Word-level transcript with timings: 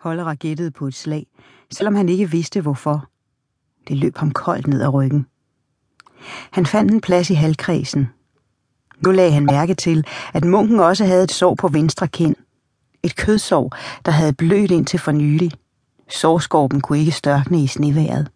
Hollera 0.00 0.34
gættede 0.34 0.70
på 0.70 0.86
et 0.86 0.94
slag, 0.94 1.26
selvom 1.72 1.94
han 1.94 2.08
ikke 2.08 2.30
vidste 2.30 2.60
hvorfor. 2.60 3.08
Det 3.88 3.96
løb 3.96 4.16
ham 4.16 4.30
koldt 4.30 4.66
ned 4.66 4.82
ad 4.82 4.94
ryggen. 4.94 5.26
Han 6.50 6.66
fandt 6.66 6.92
en 6.92 7.00
plads 7.00 7.30
i 7.30 7.34
halvkredsen. 7.34 8.08
Nu 9.00 9.10
lagde 9.10 9.32
han 9.32 9.44
mærke 9.44 9.74
til, 9.74 10.06
at 10.32 10.44
munken 10.44 10.80
også 10.80 11.04
havde 11.04 11.24
et 11.24 11.32
sår 11.32 11.54
på 11.54 11.68
venstre 11.68 12.08
kind. 12.08 12.36
Et 13.02 13.16
kødsår, 13.16 13.76
der 14.04 14.12
havde 14.12 14.32
blødt 14.32 14.70
ind 14.70 14.86
til 14.86 14.98
for 14.98 15.12
nylig. 15.12 15.52
Sårskorpen 16.08 16.80
kunne 16.80 16.98
ikke 16.98 17.12
størkne 17.12 17.62
i 17.62 17.66
sneværet. 17.66 18.30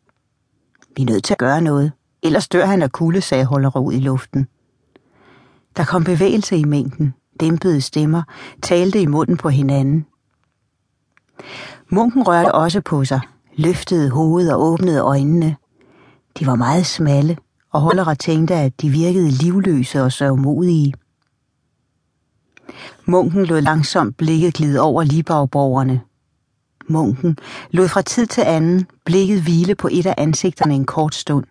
Vi 0.96 1.03
er 1.03 1.07
nødt 1.07 1.25
til 1.25 1.35
at 1.35 1.39
gøre 1.39 1.61
noget, 1.61 1.93
ellers 2.23 2.49
dør 2.49 2.67
han 2.67 2.83
af 2.83 2.93
kulde, 2.93 3.21
sagde 3.21 3.45
Hollera 3.45 3.81
ud 3.81 3.93
i 3.93 4.01
luften. 4.01 4.46
Der 5.77 5.85
kom 5.85 6.05
bevægelse 6.05 6.57
i 6.57 6.65
mængden, 6.65 7.15
dæmpede 7.41 7.81
stemmer, 7.81 8.23
talte 8.62 9.01
i 9.01 9.07
munden 9.07 9.37
på 9.37 9.49
hinanden. 9.49 10.07
Munken 11.89 12.22
rørte 12.29 12.53
også 12.53 12.81
på 12.81 13.04
sig, 13.04 13.21
løftede 13.57 14.11
hovedet 14.11 14.54
og 14.54 14.63
åbnede 14.63 15.00
øjnene. 15.00 15.57
De 16.39 16.46
var 16.46 16.54
meget 16.54 16.86
smalle, 16.86 17.39
og 17.72 17.81
Hollera 17.81 18.14
tænkte, 18.14 18.54
at 18.54 18.81
de 18.81 18.89
virkede 18.89 19.31
livløse 19.31 20.03
og 20.03 20.13
sørgmodige. 20.13 20.94
Munken 23.05 23.46
lod 23.46 23.61
langsomt 23.61 24.17
blikket 24.17 24.55
glide 24.55 24.81
over 24.81 25.03
libagborgerne. 25.03 26.00
Munken 26.89 27.36
lod 27.71 27.89
fra 27.89 28.03
tid 28.03 28.27
til 28.27 28.41
anden 28.41 28.86
blikket 29.05 29.43
hvile 29.43 29.75
på 29.75 29.89
et 29.93 30.07
af 30.07 30.14
ansigterne 30.19 30.75
en 30.75 30.85
kort 30.85 31.14
stund, 31.14 31.44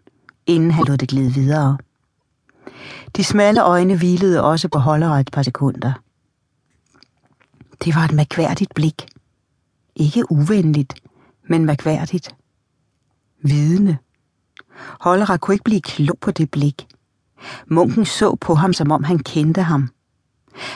inden 0.46 0.72
han 0.72 0.86
lod 0.86 0.98
det 0.98 1.10
glide 1.10 1.34
videre. 1.34 1.78
De 3.16 3.24
smalle 3.24 3.64
øjne 3.64 3.98
hvilede 3.98 4.44
også 4.44 4.68
på 4.68 4.80
Hollera 4.80 5.20
et 5.20 5.30
par 5.32 5.44
sekunder. 5.44 5.94
Det 7.84 7.96
var 7.96 8.02
et 8.06 8.12
mærkværdigt 8.12 8.74
blik. 8.76 9.13
Ikke 9.96 10.32
uvenligt, 10.32 10.94
men 11.50 11.66
mærkværdigt. 11.66 12.36
Vidende. 13.44 13.98
Hollerer 15.00 15.38
kunne 15.38 15.56
ikke 15.56 15.64
blive 15.64 15.82
klog 15.82 16.18
på 16.22 16.32
det 16.32 16.52
blik. 16.52 16.88
Munken 17.68 18.06
så 18.06 18.36
på 18.36 18.56
ham, 18.56 18.74
som 18.74 18.92
om 18.92 19.04
han 19.04 19.20
kendte 19.20 19.62
ham. 19.62 19.90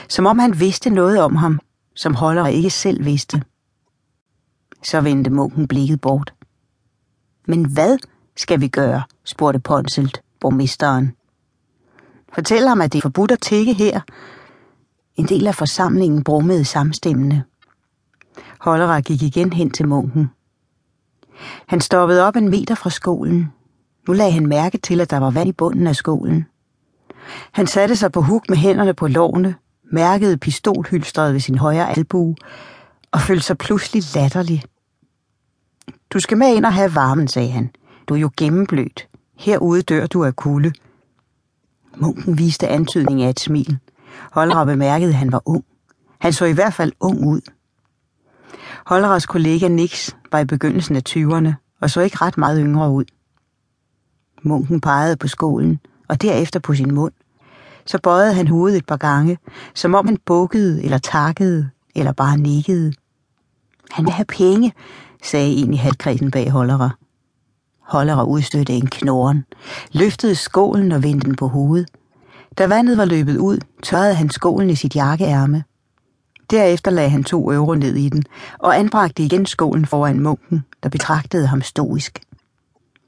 Som 0.08 0.26
om 0.26 0.38
han 0.38 0.60
vidste 0.60 0.90
noget 0.90 1.20
om 1.20 1.36
ham, 1.36 1.60
som 1.96 2.14
Hollera 2.14 2.48
ikke 2.48 2.70
selv 2.70 3.04
vidste. 3.04 3.42
Så 4.82 5.00
vendte 5.00 5.30
munken 5.30 5.68
blikket 5.68 6.00
bort. 6.00 6.34
Men 7.46 7.72
hvad 7.72 7.98
skal 8.36 8.60
vi 8.60 8.68
gøre, 8.68 9.02
spurgte 9.24 9.60
Ponselt, 9.60 10.22
borgmesteren. 10.40 11.12
Fortæl 12.34 12.68
ham, 12.68 12.80
at 12.80 12.92
det 12.92 12.98
er 12.98 13.02
forbudt 13.02 13.30
at 13.30 13.40
tække 13.40 13.72
her. 13.72 14.00
En 15.16 15.28
del 15.28 15.46
af 15.46 15.54
forsamlingen 15.54 16.24
brummede 16.24 16.64
samstemmende. 16.64 17.44
Hollera 18.60 19.00
gik 19.00 19.22
igen 19.22 19.52
hen 19.52 19.70
til 19.70 19.88
munken. 19.88 20.30
Han 21.66 21.80
stoppede 21.80 22.26
op 22.26 22.36
en 22.36 22.48
meter 22.48 22.74
fra 22.74 22.90
skolen. 22.90 23.52
Nu 24.08 24.12
lagde 24.12 24.32
han 24.32 24.46
mærke 24.46 24.78
til, 24.78 25.00
at 25.00 25.10
der 25.10 25.18
var 25.18 25.30
vand 25.30 25.48
i 25.48 25.52
bunden 25.52 25.86
af 25.86 25.96
skolen. 25.96 26.46
Han 27.52 27.66
satte 27.66 27.96
sig 27.96 28.12
på 28.12 28.20
huk 28.20 28.48
med 28.48 28.56
hænderne 28.56 28.94
på 28.94 29.06
lårene, 29.06 29.54
mærkede 29.92 30.36
pistolhylstret 30.36 31.32
ved 31.32 31.40
sin 31.40 31.58
højre 31.58 31.90
albue 31.90 32.36
og 33.12 33.20
følte 33.20 33.44
sig 33.44 33.58
pludselig 33.58 34.02
latterlig. 34.14 34.62
Du 36.10 36.20
skal 36.20 36.38
med 36.38 36.54
ind 36.54 36.64
og 36.64 36.72
have 36.72 36.94
varmen, 36.94 37.28
sagde 37.28 37.50
han. 37.50 37.70
Du 38.08 38.14
er 38.14 38.18
jo 38.18 38.30
gennemblødt. 38.36 39.08
Herude 39.38 39.82
dør 39.82 40.06
du 40.06 40.24
af 40.24 40.36
kulde. 40.36 40.72
Munken 41.96 42.38
viste 42.38 42.68
antydning 42.68 43.22
af 43.22 43.30
et 43.30 43.40
smil. 43.40 43.78
Holdra 44.32 44.64
bemærkede, 44.64 45.10
at 45.10 45.16
han 45.16 45.32
var 45.32 45.42
ung. 45.46 45.64
Han 46.18 46.32
så 46.32 46.44
i 46.44 46.52
hvert 46.52 46.74
fald 46.74 46.92
ung 47.00 47.26
ud. 47.26 47.40
Holleras 48.86 49.26
kollega 49.26 49.68
Nix 49.68 50.10
var 50.32 50.38
i 50.38 50.44
begyndelsen 50.44 50.96
af 50.96 51.02
20'erne 51.08 51.52
og 51.80 51.90
så 51.90 52.00
ikke 52.00 52.16
ret 52.20 52.38
meget 52.38 52.60
yngre 52.62 52.90
ud. 52.90 53.04
Munken 54.42 54.80
pegede 54.80 55.16
på 55.16 55.28
skålen 55.28 55.80
og 56.08 56.22
derefter 56.22 56.60
på 56.60 56.74
sin 56.74 56.94
mund. 56.94 57.12
Så 57.86 57.98
bøjede 58.02 58.34
han 58.34 58.48
hovedet 58.48 58.78
et 58.78 58.86
par 58.86 58.96
gange, 58.96 59.38
som 59.74 59.94
om 59.94 60.06
han 60.06 60.18
bukkede 60.26 60.84
eller 60.84 60.98
takkede 60.98 61.70
eller 61.94 62.12
bare 62.12 62.36
nikkede. 62.36 62.92
Han 63.90 64.04
vil 64.04 64.12
have 64.12 64.24
penge, 64.24 64.72
sagde 65.22 65.54
en 65.54 65.74
i 65.74 65.76
halvkredsen 65.76 66.30
bag 66.30 66.50
Hollera. 66.50 66.90
Hollera 67.80 68.24
udstødte 68.24 68.72
en 68.72 68.86
knoren, 68.86 69.44
løftede 69.92 70.34
skålen 70.34 70.92
og 70.92 71.02
vendte 71.02 71.26
den 71.26 71.36
på 71.36 71.48
hovedet. 71.48 71.88
Da 72.58 72.66
vandet 72.66 72.98
var 72.98 73.04
løbet 73.04 73.36
ud, 73.36 73.58
tørrede 73.82 74.14
han 74.14 74.30
skålen 74.30 74.70
i 74.70 74.74
sit 74.74 74.96
jakkeærme. 74.96 75.64
Derefter 76.50 76.90
lagde 76.90 77.10
han 77.10 77.24
to 77.24 77.52
euro 77.52 77.74
ned 77.74 77.96
i 77.96 78.08
den, 78.08 78.24
og 78.58 78.78
anbragte 78.78 79.22
igen 79.22 79.46
skålen 79.46 79.86
foran 79.86 80.20
munken, 80.20 80.64
der 80.82 80.88
betragtede 80.88 81.46
ham 81.46 81.62
stoisk. 81.62 82.20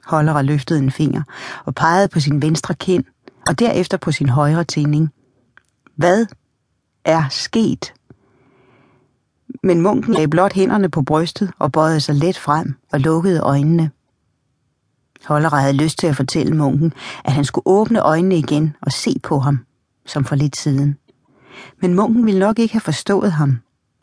Hollera 0.05 0.41
løftede 0.41 0.79
en 0.79 0.91
finger 0.91 1.23
og 1.65 1.75
pegede 1.75 2.07
på 2.07 2.19
sin 2.19 2.41
venstre 2.41 2.73
kind, 2.73 3.03
og 3.47 3.59
derefter 3.59 3.97
på 3.97 4.11
sin 4.11 4.29
højre 4.29 4.63
tænding. 4.63 5.09
Hvad 5.95 6.25
er 7.05 7.23
sket? 7.29 7.93
Men 9.63 9.81
munken 9.81 10.13
lagde 10.13 10.27
blot 10.27 10.53
hænderne 10.53 10.89
på 10.89 11.01
brystet 11.01 11.51
og 11.59 11.71
bøjede 11.71 11.99
sig 11.99 12.15
let 12.15 12.37
frem 12.37 12.75
og 12.91 12.99
lukkede 12.99 13.39
øjnene. 13.39 13.91
Hollera 15.25 15.59
havde 15.59 15.73
lyst 15.73 15.99
til 15.99 16.07
at 16.07 16.15
fortælle 16.15 16.55
munken, 16.55 16.93
at 17.25 17.31
han 17.31 17.45
skulle 17.45 17.67
åbne 17.67 17.99
øjnene 18.01 18.37
igen 18.37 18.75
og 18.81 18.91
se 18.91 19.19
på 19.23 19.39
ham, 19.39 19.65
som 20.05 20.25
for 20.25 20.35
lidt 20.35 20.57
siden. 20.57 20.97
Men 21.81 21.93
munken 21.93 22.25
ville 22.25 22.39
nok 22.39 22.59
ikke 22.59 22.73
have 22.73 22.81
forstået 22.81 23.31
ham, 23.31 23.59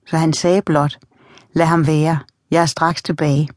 så 0.06 0.16
han 0.16 0.32
sagde 0.32 0.62
blot, 0.62 0.98
lad 1.52 1.66
ham 1.66 1.86
være, 1.86 2.18
jeg 2.50 2.62
er 2.62 2.66
straks 2.66 3.02
tilbage. 3.02 3.48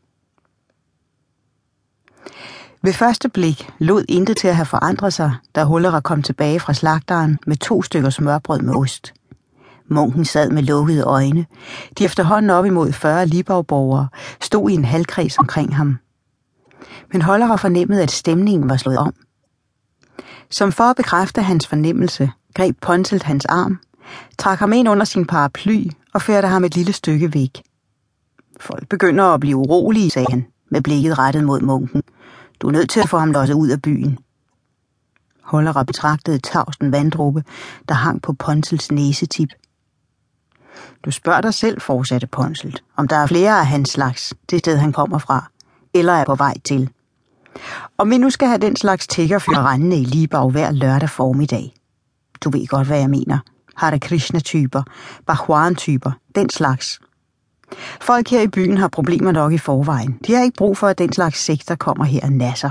Ved 2.83 2.93
første 2.93 3.29
blik 3.29 3.69
lod 3.79 4.05
intet 4.09 4.37
til 4.37 4.47
at 4.47 4.55
have 4.55 4.65
forandret 4.65 5.13
sig, 5.13 5.33
da 5.55 5.63
Hullera 5.63 5.99
kom 5.99 6.23
tilbage 6.23 6.59
fra 6.59 6.73
slagteren 6.73 7.39
med 7.47 7.55
to 7.55 7.81
stykker 7.81 8.09
smørbrød 8.09 8.59
med 8.59 8.75
ost. 8.75 9.13
Munken 9.87 10.25
sad 10.25 10.49
med 10.49 10.63
lukkede 10.63 11.03
øjne. 11.03 11.45
De 11.97 12.05
efterhånden 12.05 12.49
op 12.49 12.65
imod 12.65 12.91
40 12.91 13.25
libavborgere 13.25 14.07
stod 14.41 14.69
i 14.69 14.73
en 14.73 14.85
halvkreds 14.85 15.37
omkring 15.37 15.75
ham. 15.75 15.97
Men 17.11 17.21
Hollera 17.21 17.55
fornemmede, 17.55 18.03
at 18.03 18.11
stemningen 18.11 18.69
var 18.69 18.77
slået 18.77 18.97
om. 18.97 19.13
Som 20.49 20.71
for 20.71 20.83
at 20.83 20.95
bekræfte 20.95 21.41
hans 21.41 21.67
fornemmelse, 21.67 22.31
greb 22.53 22.75
Ponselt 22.81 23.23
hans 23.23 23.45
arm, 23.45 23.79
trak 24.37 24.59
ham 24.59 24.73
ind 24.73 24.89
under 24.89 25.05
sin 25.05 25.25
paraply 25.25 25.89
og 26.13 26.21
førte 26.21 26.47
ham 26.47 26.63
et 26.63 26.75
lille 26.75 26.93
stykke 26.93 27.33
væk. 27.33 27.61
Folk 28.59 28.89
begynder 28.89 29.23
at 29.23 29.39
blive 29.39 29.57
urolige, 29.57 30.09
sagde 30.09 30.27
han, 30.29 30.45
med 30.69 30.81
blikket 30.81 31.17
rettet 31.17 31.43
mod 31.43 31.61
munken. 31.61 32.03
Du 32.59 32.67
er 32.67 32.71
nødt 32.71 32.89
til 32.89 32.99
at 32.99 33.09
få 33.09 33.17
ham 33.17 33.31
losset 33.31 33.55
ud 33.55 33.69
af 33.69 33.81
byen. 33.81 34.17
Hollera 35.41 35.83
betragtede 35.83 36.39
tavsten 36.39 36.91
vanddråbe, 36.91 37.43
der 37.89 37.95
hang 37.95 38.21
på 38.21 38.33
Ponsels 38.33 38.91
næsetip. 38.91 39.49
Du 41.05 41.11
spørger 41.11 41.41
dig 41.41 41.53
selv, 41.53 41.81
fortsatte 41.81 42.27
Ponselt, 42.27 42.83
om 42.95 43.07
der 43.07 43.15
er 43.15 43.27
flere 43.27 43.59
af 43.59 43.67
hans 43.67 43.89
slags, 43.89 44.33
det 44.49 44.59
sted 44.59 44.77
han 44.77 44.93
kommer 44.93 45.17
fra, 45.17 45.51
eller 45.93 46.13
er 46.13 46.25
på 46.25 46.35
vej 46.35 46.53
til. 46.63 46.89
Om 47.97 48.09
vi 48.09 48.17
nu 48.17 48.29
skal 48.29 48.47
have 48.47 48.57
den 48.57 48.75
slags 48.75 49.07
tiggerfyr 49.07 49.57
rendende 49.57 49.97
i 49.97 50.03
Libau 50.03 50.49
hver 50.49 50.71
lørdag 50.71 51.09
formiddag. 51.09 51.73
Du 52.43 52.49
ved 52.49 52.67
godt, 52.67 52.87
hvad 52.87 52.99
jeg 52.99 53.09
mener. 53.09 53.39
Hare 53.75 53.99
Krishna-typer, 53.99 54.83
Bhagwan-typer, 55.25 56.11
den 56.35 56.49
slags. 56.49 56.99
Folk 58.01 58.29
her 58.29 58.41
i 58.41 58.47
byen 58.47 58.77
har 58.77 58.87
problemer 58.87 59.31
nok 59.31 59.53
i 59.53 59.57
forvejen. 59.57 60.19
De 60.27 60.33
har 60.33 60.43
ikke 60.43 60.57
brug 60.57 60.77
for, 60.77 60.87
at 60.87 60.97
den 60.97 61.13
slags 61.13 61.39
sekter 61.39 61.75
kommer 61.75 62.05
her 62.05 62.19
og 62.23 62.31
nasser. 62.31 62.69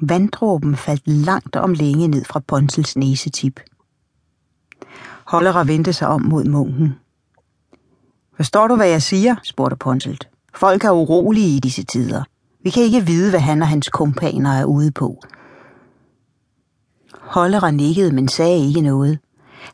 Vanddråben 0.00 0.76
faldt 0.76 1.08
langt 1.08 1.56
om 1.56 1.72
længe 1.72 2.08
ned 2.08 2.24
fra 2.24 2.40
Ponsels 2.40 2.96
næsetip. 2.96 3.60
Hollera 5.24 5.64
vendte 5.64 5.92
sig 5.92 6.08
om 6.08 6.22
mod 6.22 6.44
munken. 6.44 6.94
Forstår 8.36 8.68
du, 8.68 8.76
hvad 8.76 8.88
jeg 8.88 9.02
siger? 9.02 9.36
spurgte 9.42 9.76
Ponselt. 9.76 10.28
Folk 10.54 10.84
er 10.84 10.90
urolige 10.90 11.56
i 11.56 11.58
disse 11.58 11.84
tider. 11.84 12.24
Vi 12.64 12.70
kan 12.70 12.82
ikke 12.82 13.06
vide, 13.06 13.30
hvad 13.30 13.40
han 13.40 13.62
og 13.62 13.68
hans 13.68 13.88
kompaner 13.88 14.50
er 14.50 14.64
ude 14.64 14.90
på. 14.92 15.22
Hollera 17.14 17.70
nikkede, 17.70 18.12
men 18.12 18.28
sagde 18.28 18.66
ikke 18.66 18.80
noget. 18.80 19.18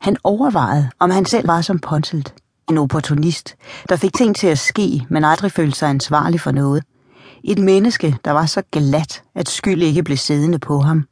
Han 0.01 0.17
overvejede, 0.25 0.91
om 0.99 1.11
han 1.11 1.25
selv 1.25 1.49
var 1.49 1.61
som 1.61 1.79
Ponselt. 1.79 2.35
En 2.71 2.79
opportunist, 2.79 3.57
der 3.89 3.97
fik 3.97 4.15
ting 4.15 4.37
til 4.37 4.47
at 4.47 4.59
ske, 4.59 5.07
men 5.11 5.25
aldrig 5.25 5.53
følte 5.53 5.79
sig 5.79 5.89
ansvarlig 5.89 6.41
for 6.41 6.51
noget. 6.51 6.85
Et 7.45 7.59
menneske, 7.59 8.17
der 8.25 8.31
var 8.31 8.47
så 8.47 8.63
glat, 8.73 9.23
at 9.35 9.49
skyld 9.49 9.83
ikke 9.83 10.03
blev 10.03 10.17
siddende 10.17 10.59
på 10.59 10.79
ham. 10.79 11.09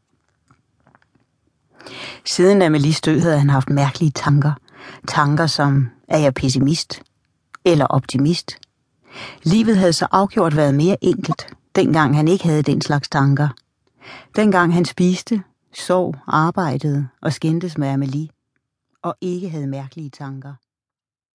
Siden 2.27 2.63
Amelies 2.63 3.01
død 3.01 3.21
havde 3.21 3.39
han 3.39 3.51
haft 3.51 3.71
mærkelige 3.71 4.11
tanker. 4.11 4.53
Tanker 5.09 5.47
som, 5.47 5.89
er 6.09 6.19
jeg 6.19 6.35
pessimist? 6.35 7.03
Eller 7.65 7.87
optimist? 7.87 8.59
Livet 9.43 9.77
havde 9.77 9.93
så 9.93 10.07
afgjort 10.11 10.57
været 10.57 10.75
mere 10.75 10.97
enkelt, 11.01 11.47
dengang 11.77 12.17
han 12.17 12.29
ikke 12.29 12.45
havde 12.45 12.63
den 12.63 12.81
slags 12.81 13.09
tanker. 13.09 13.49
Dengang 14.37 14.75
han 14.75 14.85
spiste, 14.85 15.43
sov, 15.75 16.15
arbejdede 16.27 17.09
og 17.23 17.33
skændtes 17.33 17.79
med 17.79 17.89
Amelie, 17.89 18.29
og 19.03 19.15
ikke 19.21 19.49
havde 19.49 19.67
mærkelige 19.67 20.11
tanker. 20.11 20.55